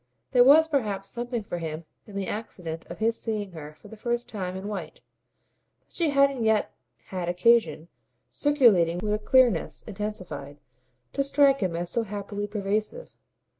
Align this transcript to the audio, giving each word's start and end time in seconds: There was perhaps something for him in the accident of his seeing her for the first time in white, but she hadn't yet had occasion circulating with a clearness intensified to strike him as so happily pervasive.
There 0.31 0.43
was 0.43 0.67
perhaps 0.67 1.09
something 1.11 1.43
for 1.43 1.59
him 1.59 1.85
in 2.07 2.15
the 2.15 2.25
accident 2.25 2.87
of 2.89 2.97
his 2.97 3.21
seeing 3.21 3.51
her 3.51 3.75
for 3.75 3.87
the 3.87 3.95
first 3.95 4.27
time 4.27 4.55
in 4.57 4.67
white, 4.67 5.01
but 5.79 5.93
she 5.93 6.09
hadn't 6.09 6.43
yet 6.43 6.73
had 7.09 7.29
occasion 7.29 7.87
circulating 8.27 8.97
with 8.97 9.13
a 9.13 9.19
clearness 9.19 9.83
intensified 9.83 10.59
to 11.13 11.23
strike 11.23 11.59
him 11.59 11.75
as 11.75 11.91
so 11.91 12.01
happily 12.01 12.47
pervasive. 12.47 13.13